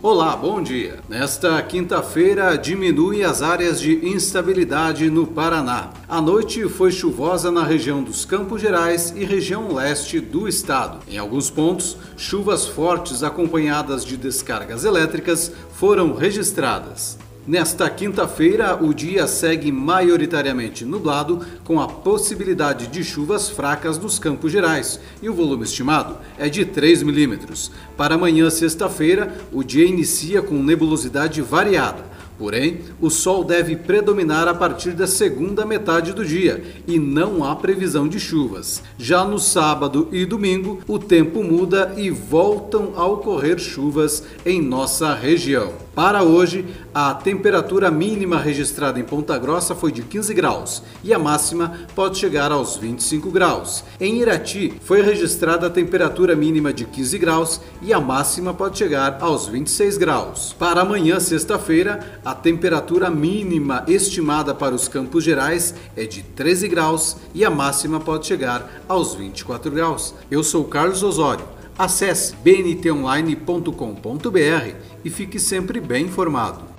Olá, 0.00 0.36
bom 0.36 0.62
dia. 0.62 1.00
Nesta 1.08 1.60
quinta-feira 1.60 2.56
diminui 2.56 3.24
as 3.24 3.42
áreas 3.42 3.80
de 3.80 4.08
instabilidade 4.08 5.10
no 5.10 5.26
Paraná. 5.26 5.90
A 6.08 6.22
noite 6.22 6.68
foi 6.68 6.92
chuvosa 6.92 7.50
na 7.50 7.64
região 7.64 8.00
dos 8.00 8.24
Campos 8.24 8.60
Gerais 8.60 9.12
e 9.16 9.24
região 9.24 9.74
leste 9.74 10.20
do 10.20 10.46
estado. 10.46 11.00
Em 11.08 11.18
alguns 11.18 11.50
pontos, 11.50 11.96
chuvas 12.16 12.64
fortes 12.64 13.24
acompanhadas 13.24 14.04
de 14.04 14.16
descargas 14.16 14.84
elétricas 14.84 15.50
foram 15.72 16.14
registradas. 16.14 17.18
Nesta 17.48 17.88
quinta-feira, 17.88 18.76
o 18.76 18.92
dia 18.92 19.26
segue 19.26 19.72
maioritariamente 19.72 20.84
nublado, 20.84 21.40
com 21.64 21.80
a 21.80 21.88
possibilidade 21.88 22.88
de 22.88 23.02
chuvas 23.02 23.48
fracas 23.48 23.96
nos 23.96 24.18
Campos 24.18 24.52
Gerais, 24.52 25.00
e 25.22 25.30
o 25.30 25.34
volume 25.34 25.64
estimado 25.64 26.18
é 26.36 26.50
de 26.50 26.66
3 26.66 27.02
milímetros. 27.02 27.70
Para 27.96 28.16
amanhã, 28.16 28.50
sexta-feira, 28.50 29.34
o 29.50 29.64
dia 29.64 29.86
inicia 29.86 30.42
com 30.42 30.62
nebulosidade 30.62 31.40
variada 31.40 32.17
Porém, 32.38 32.80
o 33.00 33.10
sol 33.10 33.42
deve 33.42 33.74
predominar 33.74 34.46
a 34.46 34.54
partir 34.54 34.92
da 34.92 35.06
segunda 35.06 35.66
metade 35.66 36.12
do 36.12 36.24
dia 36.24 36.62
e 36.86 36.98
não 36.98 37.44
há 37.44 37.56
previsão 37.56 38.06
de 38.06 38.20
chuvas. 38.20 38.82
Já 38.96 39.24
no 39.24 39.38
sábado 39.38 40.08
e 40.12 40.24
domingo, 40.24 40.80
o 40.86 40.98
tempo 40.98 41.42
muda 41.42 41.94
e 41.96 42.10
voltam 42.10 42.92
a 42.96 43.04
ocorrer 43.04 43.58
chuvas 43.58 44.22
em 44.46 44.62
nossa 44.62 45.12
região. 45.14 45.72
Para 45.98 46.22
hoje, 46.22 46.64
a 46.94 47.12
temperatura 47.12 47.90
mínima 47.90 48.38
registrada 48.38 49.00
em 49.00 49.02
Ponta 49.02 49.36
Grossa 49.36 49.74
foi 49.74 49.90
de 49.90 50.02
15 50.02 50.32
graus 50.32 50.80
e 51.02 51.12
a 51.12 51.18
máxima 51.18 51.76
pode 51.92 52.18
chegar 52.18 52.52
aos 52.52 52.76
25 52.76 53.32
graus. 53.32 53.82
Em 54.00 54.20
Irati, 54.20 54.72
foi 54.80 55.02
registrada 55.02 55.66
a 55.66 55.70
temperatura 55.70 56.36
mínima 56.36 56.72
de 56.72 56.84
15 56.84 57.18
graus 57.18 57.60
e 57.82 57.92
a 57.92 58.00
máxima 58.00 58.54
pode 58.54 58.78
chegar 58.78 59.18
aos 59.20 59.48
26 59.48 59.98
graus. 59.98 60.54
Para 60.56 60.82
amanhã, 60.82 61.18
sexta-feira, 61.18 62.20
a 62.28 62.34
temperatura 62.34 63.08
mínima 63.08 63.86
estimada 63.88 64.54
para 64.54 64.74
os 64.74 64.86
Campos 64.86 65.24
Gerais 65.24 65.74
é 65.96 66.04
de 66.04 66.22
13 66.22 66.68
graus 66.68 67.16
e 67.34 67.42
a 67.42 67.48
máxima 67.48 67.98
pode 67.98 68.26
chegar 68.26 68.82
aos 68.86 69.14
24 69.14 69.70
graus. 69.70 70.14
Eu 70.30 70.44
sou 70.44 70.64
Carlos 70.64 71.02
Osório. 71.02 71.46
Acesse 71.78 72.36
bntonline.com.br 72.36 73.72
e 75.02 75.08
fique 75.08 75.38
sempre 75.38 75.80
bem 75.80 76.04
informado. 76.04 76.77